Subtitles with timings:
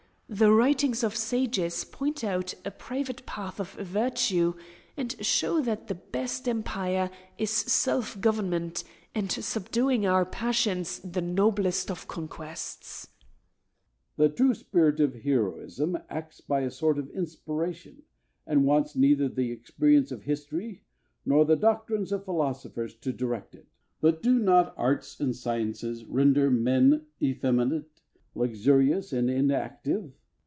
[0.33, 4.53] The writings of sages point out a private path of virtue,
[4.95, 11.91] and show that the best empire is self government, and subduing our passions the noblest
[11.91, 13.09] of conquests.
[14.15, 14.15] Hercules.
[14.15, 18.03] The true spirit of heroism acts by a sort of inspiration,
[18.47, 20.85] and wants neither the experience of history
[21.25, 23.67] nor the doctrines of philosophers to direct it.
[23.99, 27.99] But do not arts and sciences render men effeminate,
[28.33, 30.13] luxurious, and inactive?